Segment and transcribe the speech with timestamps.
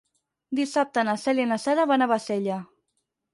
[0.59, 2.59] Dissabte na Cèlia i na Sara van a Bassella.